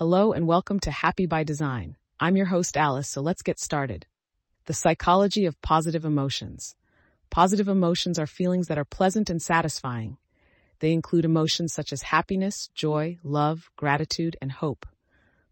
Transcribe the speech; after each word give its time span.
Hello 0.00 0.32
and 0.32 0.46
welcome 0.46 0.80
to 0.80 0.90
Happy 0.90 1.26
by 1.26 1.44
Design. 1.44 1.94
I'm 2.18 2.34
your 2.34 2.46
host, 2.46 2.74
Alice, 2.74 3.06
so 3.06 3.20
let's 3.20 3.42
get 3.42 3.60
started. 3.60 4.06
The 4.64 4.72
psychology 4.72 5.44
of 5.44 5.60
positive 5.60 6.06
emotions. 6.06 6.74
Positive 7.28 7.68
emotions 7.68 8.18
are 8.18 8.26
feelings 8.26 8.68
that 8.68 8.78
are 8.78 8.86
pleasant 8.86 9.28
and 9.28 9.42
satisfying. 9.42 10.16
They 10.78 10.94
include 10.94 11.26
emotions 11.26 11.74
such 11.74 11.92
as 11.92 12.00
happiness, 12.00 12.70
joy, 12.74 13.18
love, 13.22 13.70
gratitude, 13.76 14.38
and 14.40 14.50
hope. 14.50 14.86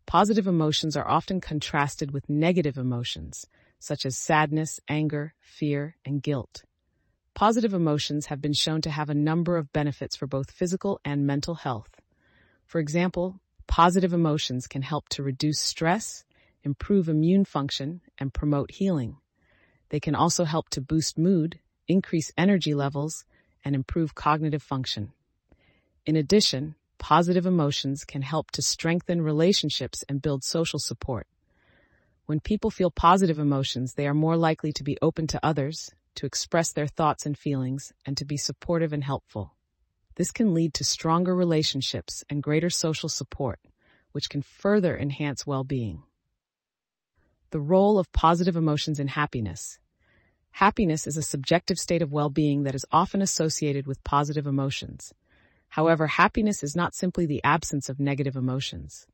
Positive 0.07 0.47
emotions 0.47 0.97
are 0.97 1.07
often 1.07 1.43
contrasted 1.43 2.13
with 2.13 2.31
negative 2.31 2.79
emotions, 2.79 3.45
such 3.79 4.07
as 4.07 4.17
sadness, 4.17 4.81
anger, 4.89 5.35
fear, 5.41 5.97
and 6.07 6.23
guilt. 6.23 6.63
Positive 7.35 7.75
emotions 7.75 8.25
have 8.29 8.41
been 8.41 8.55
shown 8.55 8.81
to 8.81 8.91
have 8.91 9.11
a 9.11 9.15
number 9.15 9.59
of 9.59 9.75
benefits 9.75 10.17
for 10.17 10.27
both 10.27 10.51
physical 10.51 11.03
and 11.05 11.27
mental 11.27 11.57
health. 11.57 12.01
For 12.65 12.79
example, 12.79 13.43
positive 13.69 14.13
emotions 14.13 14.67
can 14.67 14.83
help 14.83 15.09
to 15.11 15.23
reduce 15.23 15.61
stress, 15.61 16.25
improve 16.65 17.09
immune 17.09 17.45
function, 17.45 18.01
and 18.19 18.35
promote 18.35 18.73
healing. 18.73 19.19
They 19.91 20.01
can 20.01 20.17
also 20.17 20.45
help 20.45 20.69
to 20.71 20.81
boost 20.81 21.17
mood, 21.17 21.61
increase 21.87 22.33
energy 22.37 22.75
levels, 22.75 23.25
and 23.65 23.75
improve 23.75 24.15
cognitive 24.15 24.63
function. 24.63 25.13
In 26.05 26.17
addition, 26.17 26.75
positive 26.99 27.47
emotions 27.47 28.05
can 28.05 28.23
help 28.23 28.51
to 28.53 28.63
strengthen 28.63 29.23
relationships 29.23 30.05
and 30.09 30.23
build 30.23 30.43
social 30.43 30.79
support. 30.79 31.27
When 32.27 32.41
people 32.41 32.71
feel 32.71 32.91
positive 32.91 33.39
emotions, 33.39 33.95
they 33.95 34.07
are 34.07 34.15
more 34.15 34.37
likely 34.37 34.73
to 34.73 34.85
be 34.85 34.99
open 35.01 35.27
to 35.29 35.41
others, 35.47 35.91
to 36.17 36.27
express 36.27 36.73
their 36.73 36.87
thoughts 36.87 37.25
and 37.25 37.39
feelings, 37.39 37.93
and 38.05 38.17
to 38.17 38.25
be 38.25 38.37
supportive 38.37 38.93
and 38.93 39.05
helpful. 39.05 39.55
This 40.19 40.33
can 40.33 40.53
lead 40.53 40.75
to 40.75 40.85
stronger 40.85 41.33
relationships 41.33 42.25
and 42.29 42.43
greater 42.43 42.71
social 42.71 43.09
support, 43.09 43.61
which 44.11 44.29
can 44.29 44.43
further 44.43 44.99
enhance 44.99 45.47
well-being. 45.47 46.03
The 47.51 47.61
role 47.61 48.01
of 48.01 48.11
positive 48.11 48.57
emotions 48.57 48.99
in 48.99 49.07
happiness. 49.07 49.79
Happiness 50.51 51.07
is 51.07 51.17
a 51.17 51.23
subjective 51.23 51.79
state 51.79 52.03
of 52.03 52.11
well-being 52.11 52.65
that 52.65 52.75
is 52.75 52.85
often 52.91 53.23
associated 53.23 53.87
with 53.87 54.03
positive 54.03 54.45
emotions. 54.45 55.15
However, 55.69 56.09
happiness 56.09 56.65
is 56.65 56.75
not 56.75 56.97
simply 56.97 57.25
the 57.25 57.45
absence 57.45 57.89
of 57.89 58.01
negative 58.01 58.35
emotions. 58.35 59.07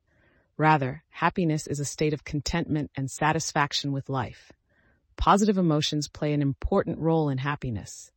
Rather, 0.57 1.03
happiness 1.09 1.67
is 1.67 1.79
a 1.79 1.85
state 1.85 2.13
of 2.13 2.23
contentment 2.23 2.89
and 2.95 3.11
satisfaction 3.11 3.91
with 3.91 4.09
life. 4.09 4.51
Positive 5.17 5.59
emotions 5.59 6.07
play 6.07 6.33
an 6.33 6.41
important 6.41 6.97
role 6.97 7.29
in 7.29 7.37
happiness. 7.37 8.11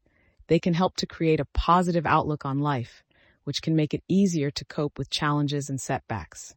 They 0.48 0.58
can 0.58 0.74
help 0.74 0.96
to 0.96 1.06
create 1.06 1.40
a 1.40 1.46
positive 1.54 2.04
outlook 2.04 2.44
on 2.44 2.58
life, 2.58 3.04
which 3.44 3.62
can 3.62 3.76
make 3.76 3.94
it 3.94 4.02
easier 4.08 4.50
to 4.50 4.64
cope 4.64 4.98
with 4.98 5.10
challenges 5.10 5.70
and 5.70 5.80
setbacks. 5.80 6.54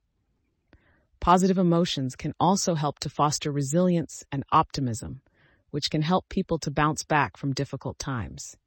Positive 1.19 1.57
emotions 1.57 2.15
can 2.15 2.33
also 2.39 2.73
help 2.73 2.99
to 2.99 3.09
foster 3.09 3.51
resilience 3.51 4.25
and 4.31 4.43
optimism, 4.51 5.21
which 5.69 5.91
can 5.91 6.01
help 6.01 6.27
people 6.29 6.57
to 6.59 6.71
bounce 6.71 7.03
back 7.03 7.37
from 7.37 7.53
difficult 7.53 7.99
times. 7.99 8.57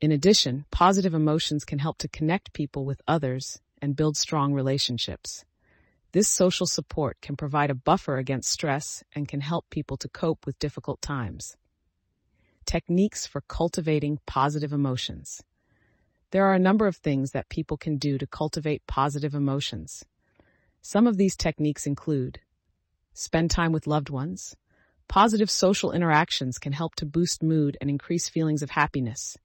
In 0.00 0.12
addition, 0.12 0.64
positive 0.70 1.14
emotions 1.14 1.64
can 1.64 1.78
help 1.78 1.98
to 1.98 2.08
connect 2.08 2.52
people 2.52 2.84
with 2.84 3.02
others 3.06 3.60
and 3.80 3.96
build 3.96 4.16
strong 4.16 4.52
relationships. 4.54 5.44
This 6.12 6.26
social 6.26 6.66
support 6.66 7.20
can 7.20 7.36
provide 7.36 7.70
a 7.70 7.74
buffer 7.74 8.16
against 8.16 8.50
stress 8.50 9.04
and 9.14 9.28
can 9.28 9.40
help 9.40 9.68
people 9.70 9.96
to 9.98 10.08
cope 10.08 10.46
with 10.46 10.58
difficult 10.58 11.02
times. 11.02 11.56
Techniques 12.68 13.26
for 13.26 13.40
cultivating 13.40 14.18
positive 14.26 14.74
emotions. 14.74 15.42
There 16.32 16.44
are 16.44 16.52
a 16.52 16.58
number 16.58 16.86
of 16.86 16.96
things 16.96 17.30
that 17.30 17.48
people 17.48 17.78
can 17.78 17.96
do 17.96 18.18
to 18.18 18.26
cultivate 18.26 18.86
positive 18.86 19.34
emotions. 19.34 20.04
Some 20.82 21.06
of 21.06 21.16
these 21.16 21.34
techniques 21.34 21.86
include 21.86 22.40
spend 23.14 23.50
time 23.50 23.72
with 23.72 23.86
loved 23.86 24.10
ones. 24.10 24.54
Positive 25.08 25.50
social 25.50 25.92
interactions 25.92 26.58
can 26.58 26.74
help 26.74 26.94
to 26.96 27.06
boost 27.06 27.42
mood 27.42 27.78
and 27.80 27.88
increase 27.88 28.28
feelings 28.28 28.62
of 28.62 28.68
happiness. 28.68 29.38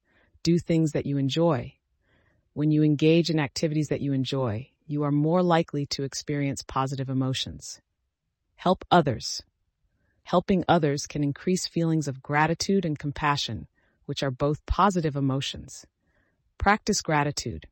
Do 0.43 0.59
things 0.59 0.91
that 0.91 1.05
you 1.05 1.17
enjoy. 1.17 1.75
When 2.51 2.71
you 2.71 2.83
engage 2.83 3.29
in 3.29 3.39
activities 3.39 3.87
that 3.87 4.01
you 4.01 4.11
enjoy, 4.11 4.71
you 4.85 5.03
are 5.03 5.13
more 5.13 5.41
likely 5.41 5.85
to 5.91 6.03
experience 6.03 6.61
positive 6.61 7.09
emotions. 7.09 7.79
Help 8.57 8.83
others. 8.91 9.41
Helping 10.23 10.63
others 10.67 11.05
can 11.05 11.23
increase 11.23 11.67
feelings 11.67 12.07
of 12.07 12.23
gratitude 12.23 12.85
and 12.85 12.97
compassion, 12.97 13.67
which 14.05 14.23
are 14.23 14.31
both 14.31 14.65
positive 14.65 15.15
emotions. 15.15 15.85
Practice 16.57 17.01
gratitude. 17.01 17.67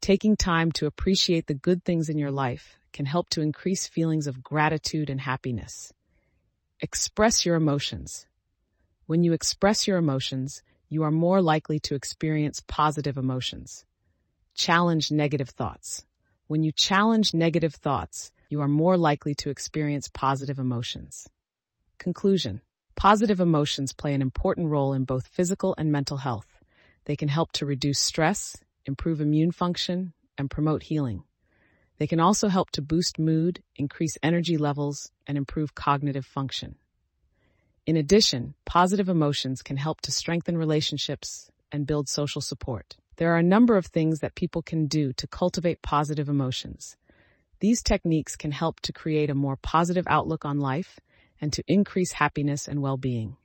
Taking 0.00 0.36
time 0.36 0.72
to 0.72 0.86
appreciate 0.86 1.46
the 1.46 1.54
good 1.54 1.84
things 1.84 2.08
in 2.08 2.18
your 2.18 2.30
life 2.30 2.76
can 2.92 3.06
help 3.06 3.28
to 3.30 3.40
increase 3.40 3.86
feelings 3.86 4.26
of 4.26 4.42
gratitude 4.42 5.08
and 5.08 5.20
happiness. 5.20 5.92
Express 6.80 7.46
your 7.46 7.56
emotions. 7.56 8.26
When 9.06 9.24
you 9.24 9.32
express 9.32 9.86
your 9.86 9.98
emotions, 9.98 10.62
you 10.88 11.02
are 11.04 11.10
more 11.10 11.40
likely 11.40 11.80
to 11.80 11.94
experience 11.94 12.62
positive 12.66 13.16
emotions. 13.16 13.84
Challenge 14.54 15.10
negative 15.10 15.48
thoughts. 15.48 16.04
When 16.48 16.62
you 16.62 16.72
challenge 16.72 17.32
negative 17.32 17.74
thoughts, 17.74 18.30
you 18.50 18.60
are 18.60 18.68
more 18.68 18.98
likely 18.98 19.34
to 19.36 19.48
experience 19.48 20.10
positive 20.12 20.58
emotions. 20.58 21.28
Conclusion. 21.98 22.60
Positive 22.96 23.40
emotions 23.40 23.92
play 23.92 24.14
an 24.14 24.22
important 24.22 24.68
role 24.68 24.92
in 24.92 25.04
both 25.04 25.26
physical 25.26 25.74
and 25.78 25.90
mental 25.90 26.18
health. 26.18 26.58
They 27.04 27.16
can 27.16 27.28
help 27.28 27.52
to 27.52 27.66
reduce 27.66 27.98
stress, 27.98 28.56
improve 28.86 29.20
immune 29.20 29.52
function, 29.52 30.12
and 30.38 30.50
promote 30.50 30.84
healing. 30.84 31.24
They 31.98 32.06
can 32.06 32.20
also 32.20 32.48
help 32.48 32.70
to 32.72 32.82
boost 32.82 33.18
mood, 33.18 33.62
increase 33.76 34.18
energy 34.22 34.56
levels, 34.56 35.10
and 35.26 35.38
improve 35.38 35.74
cognitive 35.74 36.26
function. 36.26 36.76
In 37.86 37.96
addition, 37.96 38.54
positive 38.64 39.08
emotions 39.08 39.62
can 39.62 39.76
help 39.76 40.00
to 40.02 40.12
strengthen 40.12 40.56
relationships 40.56 41.50
and 41.72 41.86
build 41.86 42.08
social 42.08 42.40
support. 42.40 42.96
There 43.16 43.32
are 43.32 43.38
a 43.38 43.42
number 43.42 43.76
of 43.76 43.86
things 43.86 44.20
that 44.20 44.34
people 44.34 44.62
can 44.62 44.86
do 44.86 45.12
to 45.14 45.26
cultivate 45.26 45.82
positive 45.82 46.28
emotions. 46.28 46.96
These 47.60 47.82
techniques 47.82 48.36
can 48.36 48.52
help 48.52 48.80
to 48.80 48.92
create 48.92 49.30
a 49.30 49.34
more 49.34 49.56
positive 49.56 50.06
outlook 50.08 50.44
on 50.44 50.58
life 50.58 50.98
and 51.42 51.52
to 51.52 51.62
increase 51.66 52.12
happiness 52.12 52.68
and 52.68 52.80
well-being. 52.80 53.36